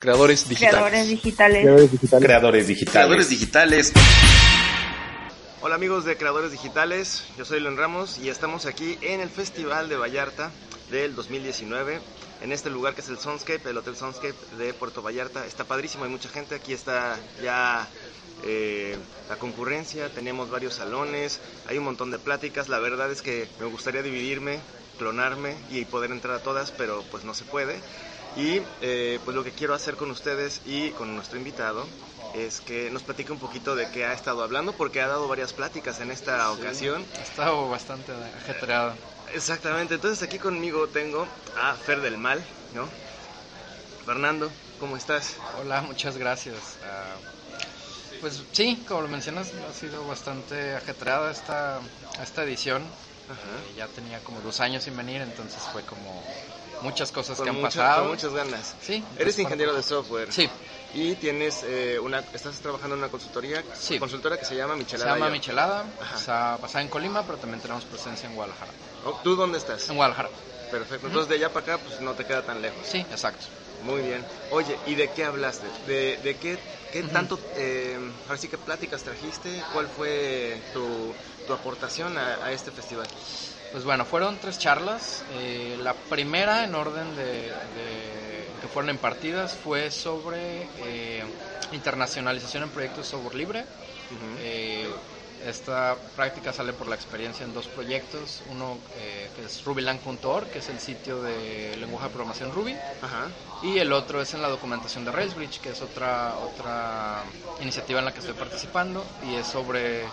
[0.00, 0.70] Creadores digitales.
[0.70, 1.62] Creadores digitales.
[1.64, 2.24] Creadores digitales.
[2.24, 2.92] Creadores digitales.
[2.92, 3.92] Creadores digitales.
[5.60, 9.88] Hola amigos de Creadores Digitales, yo soy Leon Ramos y estamos aquí en el Festival
[9.88, 10.52] de Vallarta
[10.92, 11.98] del 2019,
[12.42, 15.44] en este lugar que es el Soundscape, el Hotel Soundscape de Puerto Vallarta.
[15.44, 17.88] Está padrísimo, hay mucha gente, aquí está ya
[18.44, 18.96] eh,
[19.28, 23.66] la concurrencia, tenemos varios salones, hay un montón de pláticas, la verdad es que me
[23.66, 24.60] gustaría dividirme,
[24.96, 27.80] clonarme y poder entrar a todas, pero pues no se puede.
[28.38, 31.84] Y eh, pues lo que quiero hacer con ustedes y con nuestro invitado
[32.36, 35.52] es que nos platique un poquito de qué ha estado hablando, porque ha dado varias
[35.52, 37.04] pláticas en esta ocasión.
[37.18, 38.94] Ha estado bastante ajetreado.
[39.34, 41.26] Exactamente, entonces aquí conmigo tengo
[41.60, 42.40] a Fer del Mal,
[42.74, 42.88] ¿no?
[44.06, 45.36] Fernando, ¿cómo estás?
[45.60, 46.78] Hola, muchas gracias.
[46.80, 51.80] Uh, pues sí, como lo mencionas, ha sido bastante ajetreada esta,
[52.22, 52.82] esta edición.
[52.82, 56.22] Eh, ya tenía como dos años sin venir, entonces fue como
[56.82, 58.02] muchas cosas Con que han mucha- pasado.
[58.02, 58.76] Con muchas ganas.
[58.80, 58.94] Sí.
[58.94, 60.32] Eres entonces, ingeniero de software.
[60.32, 60.48] Sí,
[60.94, 63.98] Y tienes eh, una, estás trabajando en una consultoría, Sí.
[63.98, 65.14] consultora que se llama se Michelada.
[65.14, 65.32] llama Yo.
[65.32, 68.72] Michelada, está basada en Colima, pero también tenemos presencia en Guadalajara.
[69.04, 69.88] Oh, ¿Tú dónde estás?
[69.90, 70.30] En Guadalajara,
[70.70, 71.06] Perfecto.
[71.06, 72.86] Entonces de allá para acá pues no te queda tan lejos.
[72.86, 73.46] sí, exacto.
[73.84, 74.24] Muy bien.
[74.50, 75.66] Oye, ¿y de qué hablaste?
[75.86, 76.58] ¿De, de qué,
[76.92, 79.62] qué tanto, eh, ahora sí que pláticas trajiste?
[79.72, 81.14] ¿Cuál fue tu,
[81.46, 83.06] tu aportación a, a este festival?
[83.72, 85.24] Pues bueno, fueron tres charlas.
[85.34, 91.22] Eh, la primera en orden de, de- que fueron impartidas fue sobre eh,
[91.72, 93.64] internacionalización en proyectos de software libre.
[94.40, 94.88] Eh,
[95.46, 98.42] esta práctica sale por la experiencia en dos proyectos.
[98.50, 102.72] Uno eh, que es rubylang.org, que es el sitio de lenguaje de programación Ruby.
[103.02, 103.28] Ajá.
[103.62, 107.22] Y el otro es en la documentación de Railsbridge, que es otra, otra
[107.60, 110.04] iniciativa en la que estoy participando y es sobre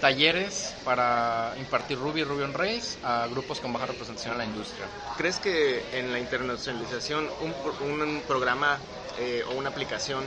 [0.00, 4.44] talleres para impartir Ruby y Ruby on Rails a grupos con baja representación en la
[4.44, 4.86] industria.
[5.16, 8.80] ¿Crees que en la internacionalización un, pro- un programa
[9.18, 10.24] eh, o una aplicación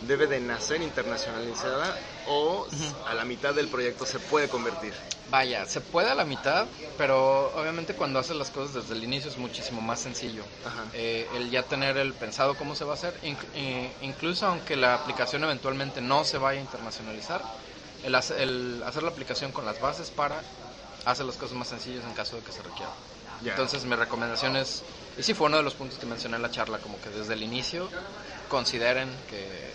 [0.00, 2.66] debe de nacer internacionalizada o
[3.06, 4.94] a la mitad del proyecto se puede convertir?
[5.26, 6.66] Vaya, se puede a la mitad,
[6.96, 10.44] pero obviamente cuando haces las cosas desde el inicio es muchísimo más sencillo.
[10.92, 14.94] Eh, el ya tener el pensado cómo se va a hacer, eh, incluso aunque la
[14.94, 17.44] aplicación eventualmente no se vaya a internacionalizar,
[18.04, 20.42] el, hace- el hacer la aplicación con las bases para
[21.04, 22.92] hacer las cosas más sencillas en caso de que se requiera.
[23.52, 24.82] Entonces mi recomendación es,
[25.16, 27.32] y sí fue uno de los puntos que mencioné en la charla, como que desde
[27.34, 27.90] el inicio
[28.48, 29.72] consideren que,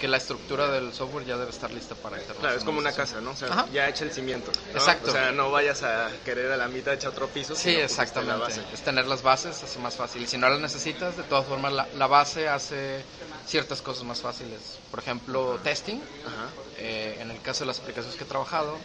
[0.00, 2.40] que la estructura del software ya debe estar lista para internacionalización.
[2.40, 3.30] Claro, es como una casa, ¿no?
[3.30, 3.66] O sea, Ajá.
[3.72, 4.50] ya echa el cimiento.
[4.72, 4.78] ¿no?
[4.78, 5.10] Exacto.
[5.10, 7.54] O sea, no vayas a querer a la mitad echar otro piso.
[7.54, 8.40] Sí, sino pusiste exactamente.
[8.40, 8.62] base.
[8.72, 10.22] Es tener las bases, hace más fácil.
[10.22, 13.02] Y si no las necesitas, de todas formas, la, la base hace
[13.46, 14.78] ciertas cosas más fáciles.
[14.90, 16.00] Por ejemplo, testing.
[16.26, 16.48] Ajá.
[16.78, 18.76] Eh, en el caso de las aplicaciones que he trabajado,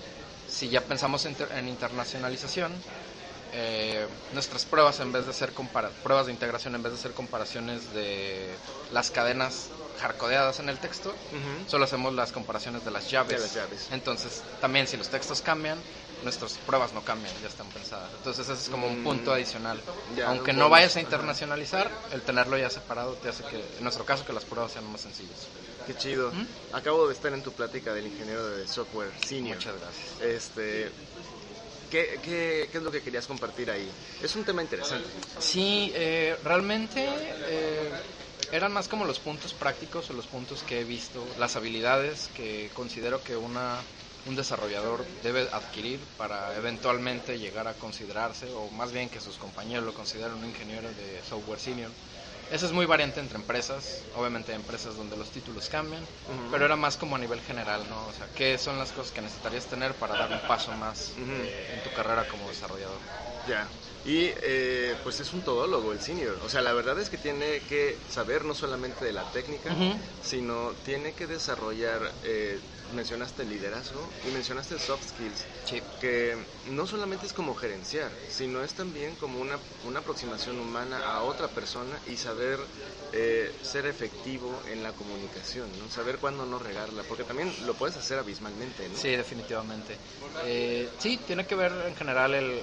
[0.47, 2.71] si ya pensamos en, en internacionalización,
[3.53, 7.13] eh, nuestras pruebas, en vez de ser compara- pruebas de integración, en vez de ser
[7.13, 8.55] comparaciones de
[8.91, 11.13] las cadenas hardcodeadas en el texto,
[11.67, 13.35] solo hacemos las comparaciones de las llaves.
[13.35, 13.87] De las llaves.
[13.91, 15.77] Entonces, también si los textos cambian,
[16.23, 18.09] nuestras pruebas no cambian, ya están pensadas.
[18.17, 19.77] Entonces, ese es como un punto adicional.
[20.13, 20.15] Mm.
[20.17, 23.83] Ya, Aunque un no vayas a internacionalizar, el tenerlo ya separado te hace que, en
[23.83, 25.47] nuestro caso, que las pruebas sean más sencillas.
[25.85, 26.31] Qué chido.
[26.71, 29.57] Acabo de estar en tu plática del ingeniero de software senior.
[29.57, 30.21] Muchas gracias.
[30.21, 30.91] Este,
[31.89, 33.93] ¿qué, es lo que querías compartir ahí?
[34.21, 35.09] Es un tema interesante.
[35.37, 37.07] Sí, eh, realmente
[37.45, 37.91] eh,
[38.51, 42.71] eran más como los puntos prácticos o los puntos que he visto, las habilidades que
[42.73, 43.85] considero que una,
[44.25, 49.85] un desarrollador debe adquirir para eventualmente llegar a considerarse, o más bien que sus compañeros
[49.85, 51.93] lo consideren un ingeniero de software senior.
[52.51, 56.03] Eso es muy variante entre empresas, obviamente hay empresas donde los títulos cambian,
[56.49, 58.07] pero era más como a nivel general, ¿no?
[58.07, 61.67] O sea, ¿qué son las cosas que necesitarías tener para dar un paso más eh,
[61.73, 63.01] en tu carrera como desarrollador?
[63.47, 63.69] Ya.
[64.03, 66.39] Y eh, pues es un todólogo el senior.
[66.41, 69.75] O sea, la verdad es que tiene que saber no solamente de la técnica,
[70.19, 75.81] sino tiene que desarrollar, eh, mencionaste el liderazgo y mencionaste soft skills, Sí.
[75.99, 81.21] que no solamente es como gerenciar, sino es también como una, una aproximación humana a
[81.23, 82.59] otra persona y saber
[83.11, 85.89] eh, ser efectivo en la comunicación, ¿no?
[85.89, 88.95] Saber cuándo no regarla, porque también lo puedes hacer abismalmente, ¿no?
[88.95, 89.99] Sí, definitivamente.
[90.45, 92.61] Eh, sí, tiene que ver en general el...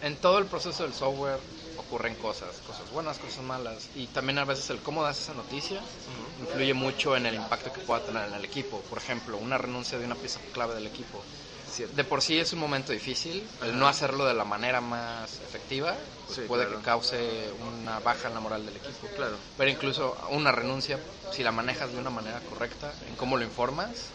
[0.00, 1.40] en todo el proceso del software
[1.76, 5.80] ocurren cosas, cosas buenas, cosas malas, y también a veces el cómo das esa noticia
[6.40, 8.80] influye mucho en el impacto que pueda tener en el equipo.
[8.82, 11.22] Por ejemplo, una renuncia de una pieza clave del equipo.
[11.94, 15.96] De por sí es un momento difícil, el no hacerlo de la manera más efectiva
[16.26, 16.78] pues Sí, puede claro.
[16.78, 19.08] que cause una baja en la moral del equipo.
[19.16, 19.36] Claro.
[19.56, 20.98] Pero incluso una renuncia,
[21.30, 24.10] si la manejas de una manera correcta, en cómo lo informas,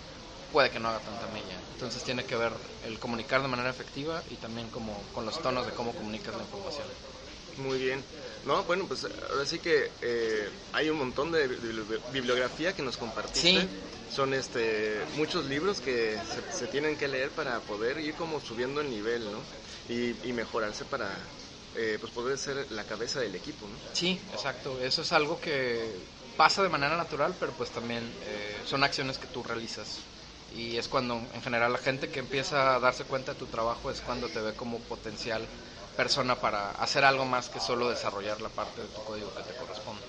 [0.51, 1.59] puede que no haga tanta mella.
[1.73, 5.65] Entonces tiene que ver el comunicar de manera efectiva y también como con los tonos
[5.65, 6.87] de cómo comunicas la información.
[7.57, 8.03] Muy bien.
[8.45, 11.47] No, bueno, pues ahora sí que eh, hay un montón de
[12.11, 13.61] bibliografía que nos compartiste.
[13.61, 13.69] Sí.
[14.09, 18.79] Son este, muchos libros que se, se, tienen que leer para poder ir como subiendo
[18.79, 19.39] el nivel, ¿no?
[19.89, 21.09] Y, y mejorarse para
[21.75, 23.75] eh, pues poder ser la cabeza del equipo, ¿no?
[23.91, 24.79] Sí, exacto.
[24.79, 25.91] Eso es algo que
[26.37, 29.99] pasa de manera natural, pero pues también eh, son acciones que tú realizas.
[30.49, 33.91] Y es cuando en general la gente que empieza a darse cuenta de tu trabajo
[33.91, 35.41] es cuando te ve como potencial
[35.97, 39.55] persona para hacer algo más que solo desarrollar la parte de tu código que te
[39.55, 40.07] corresponde.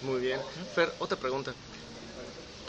[0.00, 0.46] Muy bien.
[0.68, 1.58] Fer, otra pregunta.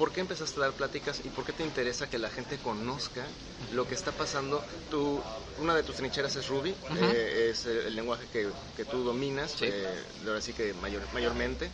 [0.01, 3.24] ¿Por qué empezaste a dar pláticas y por qué te interesa que la gente conozca
[3.71, 4.65] lo que está pasando?
[4.89, 5.21] Tú,
[5.59, 9.65] una de tus trincheras es Ruby, eh, es el, lenguaje que, que, tú dominas, sí.
[9.68, 11.69] eh, ahora sí que mayor, mayormente.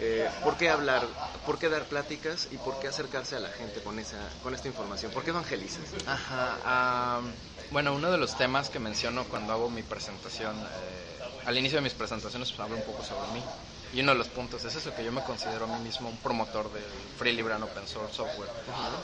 [0.00, 1.06] Eh, ¿Por qué hablar,
[1.44, 4.68] por qué dar pláticas y por qué acercarse a la gente con, esa, con esta
[4.68, 5.12] información?
[5.12, 5.84] ¿Por qué evangelizas?
[6.06, 7.30] Ajá, um,
[7.72, 11.82] bueno, uno de los temas que menciono cuando hago mi presentación, eh, al inicio de
[11.82, 13.42] mis presentaciones pues, hablo un poco sobre mí.
[13.92, 16.16] Y uno de los puntos es eso, que yo me considero a mí mismo un
[16.18, 16.84] promotor del
[17.18, 18.50] free libre and open source software.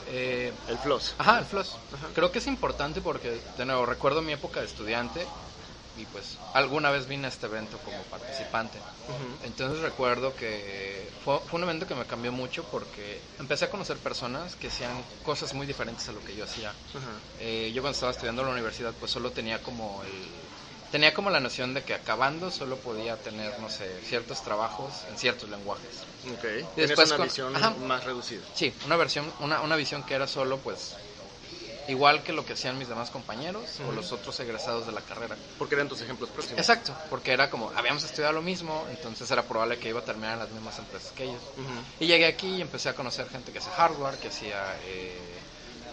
[0.07, 1.15] Eh, el FLOSS.
[1.17, 1.69] Ajá, el FLOSS.
[1.93, 2.07] Ajá.
[2.13, 5.25] Creo que es importante porque, de nuevo, recuerdo mi época de estudiante
[5.97, 8.79] y pues alguna vez vine a este evento como participante.
[8.79, 9.45] Uh -huh.
[9.45, 13.97] Entonces recuerdo que fue, fue, un evento que me cambió mucho porque empecé a conocer
[13.97, 14.91] personas que hacían
[15.23, 16.71] cosas muy diferentes a lo que yo hacía.
[16.71, 17.01] Uh -huh.
[17.39, 20.27] eh, yo cuando estaba estudiando en la universidad pues solo tenía como el
[20.93, 25.17] tenía como la noción de que acabando solo podía tener, no sé, ciertos trabajos en
[25.17, 25.89] ciertos lenguajes.
[26.37, 26.45] Ok.
[26.77, 28.43] Y después una con, visión ajá, más reducida.
[28.53, 30.95] Sí, una versión, una, una visión que era solo, pues,
[31.87, 33.89] igual que lo que hacían mis demás compañeros uh -huh.
[33.89, 35.35] o los otros egresados de la carrera.
[35.57, 36.59] Porque eran tus ejemplos próximos.
[36.59, 40.33] Exacto, porque era como, habíamos estudiado lo mismo, entonces era probable que iba a terminar
[40.33, 41.41] en las mismas empresas que ellos.
[41.57, 42.01] Uh -huh.
[42.01, 44.77] Y llegué aquí y empecé a conocer gente que hacía hardware, que hacía...
[44.85, 45.17] Eh,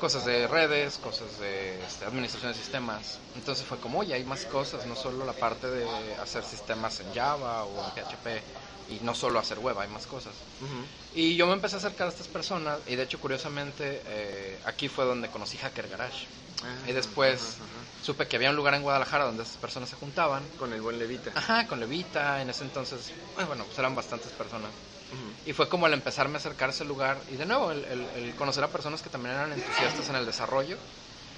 [0.01, 3.19] cosas de redes, cosas de este, administración de sistemas.
[3.37, 5.87] Entonces fue como, oye, hay más cosas, no solo la parte de
[6.17, 8.43] hacer sistemas en Java o en PHP
[8.91, 10.33] y no solo hacer web, hay más cosas.
[10.61, 10.85] Uh -huh.
[11.15, 14.89] Y yo me empecé a acercar a estas personas y de hecho, curiosamente, eh, aquí
[14.89, 16.27] fue donde conocí Hacker Garage.
[16.65, 17.57] Ah, y después
[18.03, 20.43] supe que había un lugar en Guadalajara donde estas personas se juntaban.
[20.59, 21.31] Con el buen Levita.
[21.35, 22.43] Ajá, con Levita.
[22.43, 23.13] En ese entonces,
[23.47, 24.71] bueno, pues eran bastantes personas.
[25.13, 25.51] Uh -huh.
[25.51, 28.07] Y fue como el empezarme a acercar a ese lugar y de nuevo el, el,
[28.17, 30.77] el, conocer a personas que también eran entusiastas en el desarrollo.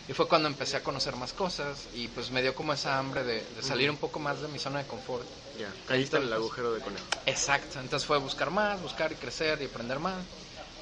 [0.09, 3.23] Y fue cuando empecé a conocer más cosas y pues me dio como esa hambre
[3.23, 5.25] de, de salir un poco más de mi zona de confort.
[5.59, 7.05] Ya, caíste en el agujero de conejo.
[7.25, 10.19] Exacto, entonces fue buscar más, buscar y crecer y aprender más.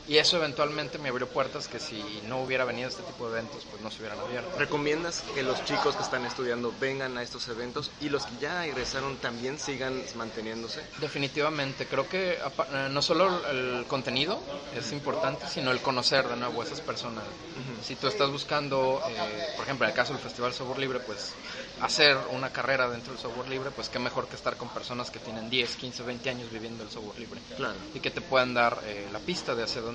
[0.09, 3.39] Y eso eventualmente me abrió puertas que si no hubiera venido a este tipo de
[3.39, 4.59] eventos, pues no se hubieran abierto.
[4.59, 8.67] ¿Recomiendas que los chicos que están estudiando vengan a estos eventos y los que ya
[8.67, 10.83] egresaron también sigan manteniéndose?
[11.01, 14.41] Definitivamente, creo que eh, no solo el contenido
[14.77, 17.25] es importante, sino el conocer de nuevo a esas personas.
[17.25, 17.85] Uh -huh.
[17.85, 21.35] Si tú estás buscando, eh, por ejemplo, en el caso del Festival Software Libre, pues
[21.81, 25.19] hacer una carrera dentro del software libre, pues qué mejor que estar con personas que
[25.19, 27.41] tienen 10, 15, 20 años viviendo el software libre.
[27.57, 27.75] Claro.
[27.95, 29.90] Y que te puedan dar eh, la pista de hacia dónde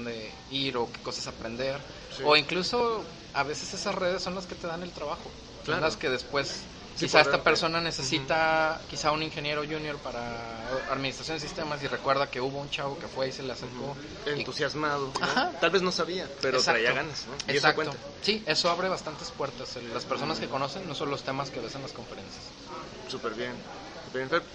[0.52, 1.78] ir o qué cosas aprender.
[2.16, 2.24] Sí.
[2.26, 3.04] O incluso
[3.34, 5.30] a veces esas redes son las que te dan el trabajo.
[5.64, 5.80] Claro.
[5.80, 6.62] Son las que después
[6.96, 8.88] Sí, quizá esta persona necesita, uh -huh.
[8.90, 10.22] quizá un ingeniero junior para
[10.90, 13.88] administración de sistemas y recuerda que hubo un chavo que fue y se le acercó.
[13.92, 13.96] Uh
[14.30, 14.38] -huh.
[14.40, 15.12] Entusiasmado.
[15.20, 15.50] ¿no?
[15.60, 16.80] Tal vez no sabía, pero Exacto.
[16.82, 17.26] traía ganas.
[17.28, 17.54] ¿no?
[17.54, 17.82] Y Exacto.
[17.82, 19.76] Eso sí, eso abre bastantes puertas.
[19.94, 22.44] Las personas que conocen no son los temas que ves en las conferencias.
[23.10, 23.56] Súper bien.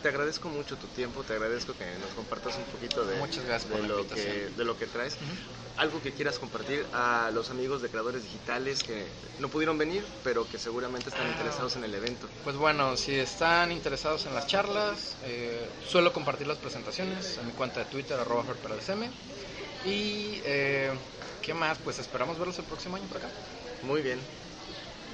[0.02, 4.06] Te agradezco mucho tu tiempo, te agradezco que nos compartas un poquito de, de, lo,
[4.08, 5.14] que, de lo que traes.
[5.14, 5.80] Uh -huh.
[5.82, 9.06] Algo que quieras compartir a los amigos de creadores digitales que
[9.38, 12.26] no pudieron venir, pero que seguramente están interesados en el evento.
[12.44, 17.52] Pues bueno, si están interesados en las charlas, eh, suelo compartir las presentaciones en mi
[17.52, 18.44] cuenta de Twitter, arroba
[19.84, 20.90] Y, eh,
[21.42, 21.78] ¿qué más?
[21.78, 23.28] Pues esperamos verlos el próximo año por acá.
[23.82, 24.18] Muy bien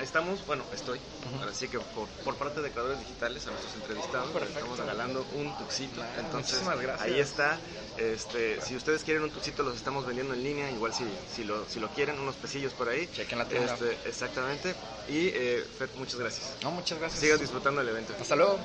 [0.03, 1.51] estamos, bueno, estoy, uh -huh.
[1.51, 4.59] así que por, por, parte de creadores digitales a nuestros entrevistados Perfecto.
[4.59, 6.03] estamos regalando un tuxito.
[6.19, 6.61] Entonces,
[7.01, 7.59] ahí está.
[7.97, 10.71] Este, si ustedes quieren un tuxito, los estamos vendiendo en línea.
[10.71, 13.09] Igual si, si, lo, si lo quieren, unos pesillos por ahí.
[13.13, 13.73] Chequen la tienda.
[13.73, 14.75] Este, exactamente.
[15.09, 16.53] Y, eh, Fed, muchas gracias.
[16.63, 17.21] No, muchas gracias.
[17.21, 18.15] Sigas disfrutando del evento.
[18.21, 18.59] Hasta luego.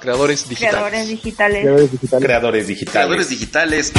[0.00, 0.74] Creadores digitales.
[0.74, 1.62] Creadores digitales.
[1.62, 2.24] Creadores digitales.
[2.24, 2.92] Creadores digitales.
[2.92, 3.92] Creadores digitales.